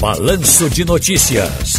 Balanço 0.00 0.70
de 0.70 0.82
Notícias. 0.82 1.74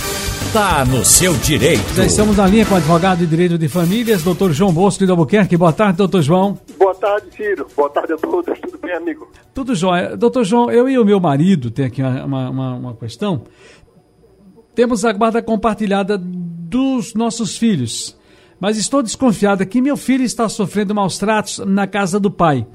Tá 0.53 0.85
no 0.85 1.03
seu 1.03 1.33
direito. 1.33 1.91
Já 1.95 2.05
estamos 2.05 2.37
na 2.37 2.45
linha 2.45 2.63
com 2.67 2.75
o 2.75 2.77
advogado 2.77 3.17
de 3.17 3.25
direito 3.25 3.57
de 3.57 3.67
famílias, 3.67 4.21
doutor 4.21 4.51
João 4.51 4.71
Bosco 4.71 5.03
de 5.03 5.09
Albuquerque. 5.09 5.57
Boa 5.57 5.73
tarde, 5.73 5.97
doutor 5.97 6.21
João. 6.21 6.59
Boa 6.77 6.93
tarde, 6.93 7.35
Ciro. 7.35 7.65
Boa 7.75 7.89
tarde 7.89 8.13
a 8.13 8.17
todos. 8.17 8.59
Tudo 8.59 8.77
bem, 8.77 8.93
amigo? 8.93 9.27
Tudo 9.55 9.73
jóia. 9.73 10.15
Doutor 10.15 10.43
João, 10.43 10.69
eu 10.69 10.87
e 10.87 10.99
o 10.99 11.03
meu 11.03 11.19
marido, 11.19 11.71
tem 11.71 11.85
aqui 11.85 12.03
uma, 12.03 12.51
uma, 12.51 12.75
uma 12.75 12.95
questão. 12.95 13.41
Temos 14.75 15.03
a 15.03 15.11
guarda 15.11 15.41
compartilhada 15.41 16.15
dos 16.15 17.15
nossos 17.15 17.57
filhos, 17.57 18.15
mas 18.59 18.77
estou 18.77 19.01
desconfiada 19.01 19.65
que 19.65 19.81
meu 19.81 19.97
filho 19.97 20.23
está 20.23 20.47
sofrendo 20.47 20.93
maus 20.93 21.17
tratos 21.17 21.57
na 21.65 21.87
casa 21.87 22.19
do 22.19 22.29
pai. 22.29 22.67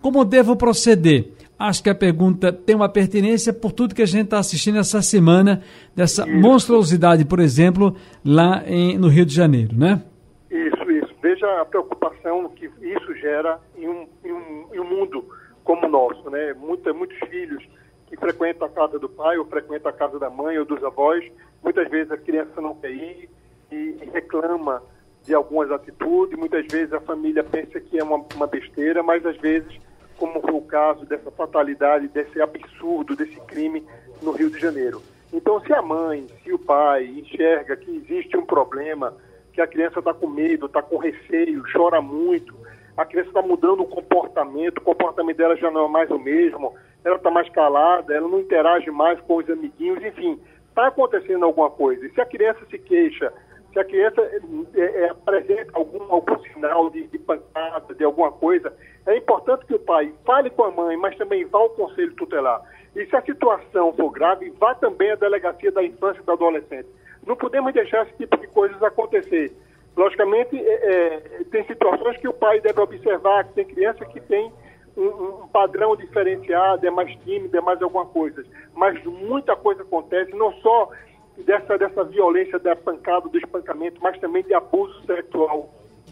Como 0.00 0.24
devo 0.24 0.56
proceder? 0.56 1.34
Acho 1.58 1.82
que 1.82 1.90
a 1.90 1.94
pergunta 1.94 2.52
tem 2.52 2.74
uma 2.74 2.88
pertinência 2.88 3.52
por 3.52 3.70
tudo 3.70 3.94
que 3.94 4.02
a 4.02 4.06
gente 4.06 4.24
está 4.24 4.38
assistindo 4.38 4.78
essa 4.78 5.00
semana, 5.00 5.62
dessa 5.94 6.28
isso. 6.28 6.36
monstruosidade, 6.40 7.24
por 7.24 7.38
exemplo, 7.38 7.94
lá 8.24 8.62
em, 8.66 8.98
no 8.98 9.08
Rio 9.08 9.24
de 9.24 9.34
Janeiro, 9.34 9.76
né? 9.76 10.02
Isso, 10.50 10.90
isso. 10.90 11.14
Veja 11.22 11.60
a 11.60 11.64
preocupação 11.64 12.48
que 12.48 12.66
isso 12.66 13.14
gera 13.20 13.60
em 13.78 13.88
um, 13.88 14.06
em 14.24 14.32
um, 14.32 14.66
em 14.74 14.80
um 14.80 14.84
mundo 14.84 15.24
como 15.62 15.86
o 15.86 15.88
nosso, 15.88 16.28
né? 16.28 16.54
Muita, 16.54 16.92
muitos 16.92 17.16
filhos 17.28 17.64
que 18.08 18.16
frequentam 18.16 18.66
a 18.66 18.70
casa 18.70 18.98
do 18.98 19.08
pai 19.08 19.38
ou 19.38 19.44
frequentam 19.44 19.90
a 19.90 19.94
casa 19.94 20.18
da 20.18 20.28
mãe 20.28 20.58
ou 20.58 20.64
dos 20.64 20.82
avós, 20.82 21.24
muitas 21.62 21.88
vezes 21.88 22.10
a 22.10 22.16
criança 22.16 22.60
não 22.60 22.74
quer 22.74 22.90
ir 22.90 23.30
e, 23.70 23.96
e 24.02 24.10
reclama 24.12 24.82
de 25.24 25.32
algumas 25.34 25.70
atitudes, 25.70 26.38
muitas 26.38 26.66
vezes 26.66 26.92
a 26.92 27.00
família 27.00 27.42
pensa 27.42 27.80
que 27.80 27.98
é 27.98 28.04
uma, 28.04 28.24
uma 28.34 28.46
besteira, 28.46 29.02
mas 29.02 29.24
às 29.24 29.36
vezes 29.38 29.72
como 30.18 30.40
foi 30.40 30.52
o 30.52 30.60
caso 30.62 31.04
dessa 31.06 31.30
fatalidade, 31.30 32.08
desse 32.08 32.40
absurdo, 32.40 33.16
desse 33.16 33.38
crime 33.42 33.84
no 34.22 34.32
Rio 34.32 34.50
de 34.50 34.58
Janeiro. 34.58 35.02
Então, 35.32 35.60
se 35.60 35.72
a 35.72 35.82
mãe, 35.82 36.26
se 36.42 36.52
o 36.52 36.58
pai 36.58 37.06
enxerga 37.06 37.76
que 37.76 37.90
existe 37.90 38.36
um 38.36 38.46
problema, 38.46 39.14
que 39.52 39.60
a 39.60 39.66
criança 39.66 39.98
está 39.98 40.14
com 40.14 40.28
medo, 40.28 40.66
está 40.66 40.82
com 40.82 40.96
receio, 40.96 41.64
chora 41.72 42.00
muito, 42.00 42.54
a 42.96 43.04
criança 43.04 43.28
está 43.28 43.42
mudando 43.42 43.80
o 43.82 43.88
comportamento, 43.88 44.78
o 44.78 44.82
comportamento 44.82 45.36
dela 45.36 45.56
já 45.56 45.70
não 45.70 45.86
é 45.86 45.88
mais 45.88 46.10
o 46.10 46.18
mesmo, 46.18 46.74
ela 47.04 47.16
está 47.16 47.30
mais 47.30 47.48
calada, 47.50 48.14
ela 48.14 48.28
não 48.28 48.40
interage 48.40 48.90
mais 48.90 49.20
com 49.20 49.36
os 49.36 49.50
amiguinhos, 49.50 50.02
enfim, 50.04 50.40
está 50.68 50.86
acontecendo 50.86 51.44
alguma 51.44 51.70
coisa. 51.70 52.06
E 52.06 52.10
se 52.10 52.20
a 52.20 52.26
criança 52.26 52.60
se 52.70 52.78
queixa, 52.78 53.32
se 53.72 53.78
a 53.78 53.84
criança 53.84 54.20
é, 54.74 54.80
é, 54.80 55.10
apresenta 55.10 55.72
algum, 55.74 56.12
algum 56.12 56.38
sinal 56.44 56.90
de, 56.90 57.08
de 57.08 57.18
pancada, 57.18 57.92
de 57.92 58.04
alguma 58.04 58.30
coisa, 58.30 58.72
é 59.06 59.16
importante 59.16 59.66
que 59.66 59.74
o 59.74 59.78
pai 59.78 60.12
fale 60.24 60.50
com 60.50 60.64
a 60.64 60.70
mãe, 60.70 60.96
mas 60.96 61.16
também 61.16 61.44
vá 61.44 61.58
ao 61.58 61.70
conselho 61.70 62.14
tutelar. 62.14 62.62
E 62.96 63.04
se 63.06 63.14
a 63.14 63.22
situação 63.22 63.92
for 63.92 64.10
grave, 64.10 64.50
vá 64.58 64.74
também 64.74 65.10
à 65.10 65.14
delegacia 65.16 65.70
da 65.70 65.82
infância 65.82 66.20
e 66.20 66.24
do 66.24 66.32
adolescente. 66.32 66.88
Não 67.26 67.36
podemos 67.36 67.72
deixar 67.72 68.06
esse 68.06 68.16
tipo 68.16 68.36
de 68.36 68.46
coisas 68.48 68.82
acontecer. 68.82 69.52
Logicamente, 69.96 70.56
é, 70.56 70.72
é, 70.72 71.44
tem 71.50 71.64
situações 71.66 72.16
que 72.16 72.28
o 72.28 72.32
pai 72.32 72.60
deve 72.60 72.80
observar, 72.80 73.44
que 73.44 73.54
tem 73.54 73.64
criança 73.64 74.04
que 74.06 74.20
tem 74.20 74.52
um, 74.96 75.02
um, 75.02 75.48
padrão 75.48 75.96
diferenciado, 75.96 76.86
é 76.86 76.90
mais 76.90 77.14
tímido, 77.20 77.56
é 77.56 77.60
mais 77.60 77.80
alguma 77.82 78.06
coisa. 78.06 78.44
Mas 78.74 79.02
muita 79.04 79.54
coisa 79.54 79.82
acontece, 79.82 80.32
não 80.32 80.52
só 80.54 80.90
dessa, 81.38 81.76
dessa 81.76 82.04
violência, 82.04 82.58
da 82.58 82.74
pancada, 82.74 83.28
do 83.28 83.38
espancamento, 83.38 84.00
mas 84.02 84.18
também 84.18 84.42
de 84.42 84.54
abuso 84.54 85.04
sexual, 85.04 85.68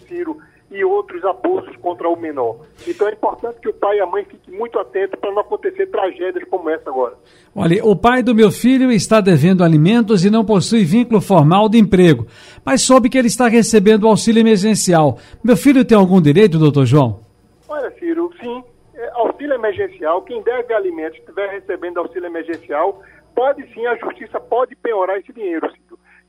Ciro 0.07 0.39
e 0.73 0.85
outros 0.85 1.25
abusos 1.25 1.77
contra 1.77 2.09
o 2.09 2.17
menor. 2.17 2.57
Então 2.87 3.07
é 3.09 3.13
importante 3.13 3.61
que 3.61 3.69
o 3.69 3.75
pai 3.75 3.99
e 3.99 4.01
a 4.01 4.07
mãe 4.07 4.25
fiquem 4.25 4.59
muito 4.59 4.79
atentos 4.79 5.19
para 5.21 5.31
não 5.31 5.41
acontecer 5.41 5.87
tragédias 5.87 6.45
como 6.49 6.69
essa 6.71 6.89
agora. 6.89 7.15
Olha, 7.55 7.85
o 7.85 7.95
pai 7.95 8.23
do 8.23 8.35
meu 8.35 8.51
filho 8.51 8.91
está 8.91 9.21
devendo 9.21 9.63
alimentos 9.63 10.25
e 10.25 10.31
não 10.31 10.45
possui 10.45 10.85
vínculo 10.85 11.21
formal 11.21 11.69
de 11.69 11.79
emprego, 11.79 12.27
mas 12.65 12.83
soube 12.83 13.11
que 13.11 13.19
ele 13.19 13.29
está 13.29 13.49
recebendo 13.49 14.09
auxílio 14.09 14.41
emergencial. 14.41 15.19
Meu 15.45 15.57
filho 15.57 15.85
tem 15.85 15.97
algum 15.97 16.21
direito, 16.21 16.59
doutor 16.59 16.87
João? 16.87 17.21
Olha, 17.69 17.91
Ciro, 17.99 18.31
sim. 18.41 18.65
É, 18.95 19.11
auxílio 19.15 19.55
emergencial, 19.55 20.23
quem 20.23 20.43
deve 20.43 20.73
alimentos 20.73 21.19
estiver 21.19 21.51
recebendo 21.51 21.99
auxílio 21.99 22.27
emergencial, 22.27 23.03
pode 23.35 23.63
sim, 23.75 23.87
a 23.87 23.97
justiça 23.97 24.41
pode 24.41 24.75
penhorar 24.77 25.19
esse 25.19 25.33
dinheiro. 25.33 25.69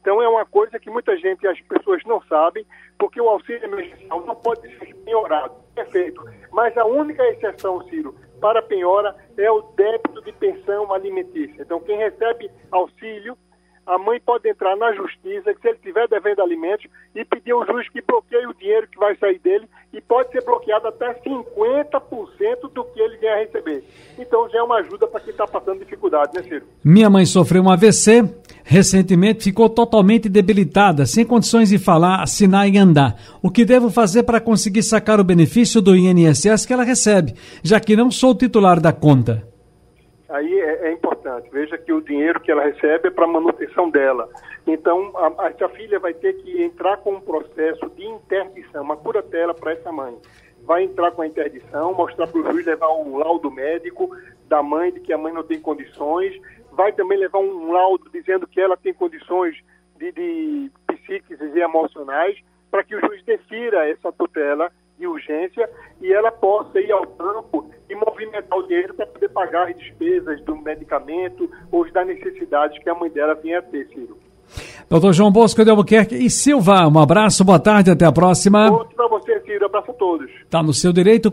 Então 0.04 0.22
é 0.22 0.28
uma 0.28 0.46
coisa 0.46 0.78
que 0.78 0.90
muita 0.90 1.16
gente, 1.16 1.48
as 1.48 1.58
pessoas 1.62 2.04
não 2.06 2.22
sabem, 2.24 2.66
porque 3.00 3.22
o 3.22 3.30
auxílio 3.30 3.64
emergencial 3.64 4.22
não 4.26 4.36
pode 4.36 4.60
ser 4.78 4.94
penhorado, 4.98 5.54
perfeito. 5.74 6.22
Mas 6.52 6.78
a 6.78 6.84
única 6.84 7.24
exceção, 7.30 7.82
Ciro, 7.88 8.14
para 8.42 8.62
penhora 8.62 9.16
é 9.38 9.50
o 9.50 9.62
débito 9.78 10.22
de 10.22 10.34
pensão 10.34 10.94
alimentícia. 10.94 11.62
Então 11.62 11.80
quem 11.80 11.98
recebe 11.98 12.52
auxílio, 12.70 13.38
a 13.86 13.98
mãe 13.98 14.20
pode 14.20 14.50
entrar 14.50 14.76
na 14.76 14.92
justiça, 14.92 15.54
se 15.54 15.68
ele 15.70 15.78
estiver 15.78 16.06
devendo 16.10 16.42
alimentos, 16.42 16.86
e 17.16 17.24
pedir 17.24 17.52
ao 17.52 17.66
juiz 17.66 17.88
que 17.88 18.02
bloqueie 18.02 18.46
o 18.46 18.54
dinheiro 18.54 18.88
que 18.90 19.00
vai 19.00 19.16
sair 19.16 19.40
dele, 19.40 19.70
e 19.94 20.02
pode 20.02 20.32
ser 20.32 20.44
bloqueado 20.44 20.88
até 20.88 21.14
50% 21.14 22.72
do 22.74 22.84
que 22.84 23.00
ele 23.00 23.18
vier 23.18 23.34
a 23.34 23.38
receber. 23.38 23.84
Então 24.18 24.50
já 24.50 24.60
é 24.60 24.64
uma 24.64 24.80
ajuda 24.80 25.08
para 25.08 25.22
quem 25.22 25.32
está 25.32 25.48
passando 25.48 25.80
dificuldade, 25.80 26.36
né, 26.36 26.44
Ciro? 26.44 26.66
Minha 26.84 27.10
mãe 27.10 27.26
sofreu 27.26 27.64
um 27.64 27.70
AVC, 27.70 28.24
recentemente 28.64 29.44
ficou 29.44 29.70
totalmente 29.70 30.30
debilitada, 30.30 31.06
sem 31.06 31.26
condições 31.26 31.70
de 31.70 31.78
falar, 31.78 32.22
assinar 32.22 32.68
e 32.68 32.78
andar. 32.78 33.16
O 33.42 33.50
que 33.50 33.66
devo 33.66 33.90
fazer 33.90 34.24
para 34.24 34.40
conseguir 34.40 34.84
sacar 34.84 35.20
o 35.20 35.24
benefício 35.24 35.82
do 35.82 35.96
INSS 35.96 36.66
que 36.66 36.74
ela 36.74 36.84
recebe, 36.84 37.34
já 37.62 37.80
que 37.80 37.96
não 37.96 38.10
sou 38.10 38.34
titular 38.34 38.80
da 38.80 38.94
conta? 38.94 39.48
Aí 40.30 40.52
é, 40.60 40.88
é 40.88 40.92
importante. 40.92 41.48
Veja 41.52 41.78
que 41.78 41.94
o 41.94 42.02
dinheiro 42.02 42.40
que 42.40 42.52
ela 42.52 42.64
recebe 42.64 43.10
é 43.10 43.12
para 43.12 43.28
manutenção 43.28 43.90
dela. 43.90 44.28
Então, 44.66 45.12
a, 45.16 45.48
essa 45.48 45.70
filha 45.70 46.00
vai 46.00 46.14
ter 46.14 46.34
que 46.34 46.64
entrar 46.64 46.98
com 46.98 47.14
um 47.14 47.22
processo 47.22 47.88
de 47.96 48.04
interdição, 48.06 48.84
uma 48.84 48.98
curatela 48.98 49.54
para 49.54 49.74
essa 49.74 49.92
mãe. 49.92 50.16
Vai 50.64 50.86
entrar 50.86 51.12
com 51.12 51.22
a 51.22 51.28
interdição, 51.28 51.94
mostrar 51.94 52.26
para 52.26 52.40
o 52.40 52.52
juiz 52.52 52.66
levar 52.66 52.90
um 52.94 53.18
laudo 53.18 53.52
médico 53.52 54.10
da 54.48 54.64
mãe 54.64 54.92
de 54.92 55.02
que 55.02 55.14
a 55.14 55.18
mãe 55.18 55.34
não 55.34 55.44
tem 55.44 55.60
condições, 55.60 56.34
vai 56.76 56.92
também 56.94 57.18
levar 57.18 57.40
um 57.40 57.72
laudo 57.72 58.10
dizendo 58.12 58.48
que 58.48 58.60
ela 58.60 58.78
tem 58.78 58.94
condições 58.94 59.56
de, 59.98 60.12
de 60.12 60.72
psíquicas 60.88 61.56
e 61.56 61.60
emocionais, 61.60 62.38
para 62.70 62.84
que 62.84 62.96
o 62.96 63.00
juiz 63.00 63.24
defira 63.24 63.88
essa 63.88 64.12
tutela 64.12 64.72
de 64.98 65.08
urgência 65.08 65.70
e 66.02 66.12
ela 66.12 66.32
possa 66.32 66.80
ir 66.80 66.92
ao 66.92 67.06
banco 67.06 67.70
e 67.90 67.96
movimentar 67.96 68.58
o 68.58 68.68
dinheiro 68.68 68.94
para 68.94 69.08
poder 69.08 69.30
pagar 69.30 69.70
as 69.70 69.78
despesas 69.78 70.42
do 70.44 70.56
medicamento 70.56 71.50
ou 71.72 71.90
das 71.92 72.08
necessidades 72.08 72.82
que 72.82 72.90
a 72.90 72.96
mãe 72.96 73.10
dela 73.10 73.36
vinha 73.36 73.60
a 73.60 73.62
ter, 73.62 73.88
Ciro. 73.88 74.18
Doutor 74.90 75.14
João 75.14 75.32
Bosco 75.32 75.64
de 75.64 75.70
Albuquerque 75.70 76.16
e 76.16 76.30
Silva, 76.30 76.88
um 76.88 77.00
abraço, 77.00 77.44
boa 77.44 77.60
tarde, 77.60 77.90
até 77.90 78.06
a 78.06 78.12
próxima. 78.12 78.72
Outro 78.72 78.96
para 78.96 79.08
você, 79.08 79.40
Ciro, 79.42 79.66
abraço 79.66 79.92
a 79.92 79.94
todos. 79.94 80.30
Está 80.44 80.62
no 80.62 80.74
seu 80.74 80.92
direito. 80.94 81.32